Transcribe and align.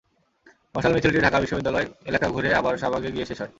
মশাল 0.75 0.91
মিছিলটি 0.93 1.19
ঢাকা 1.19 1.37
বিশ্ববিদ্যালয় 1.39 1.87
এলাকা 2.05 2.27
ঘুরে 2.29 2.49
আবার 2.53 2.73
শাহবাগে 2.77 3.09
গিয়ে 3.11 3.25
শেষ 3.25 3.39
হয়। 3.41 3.49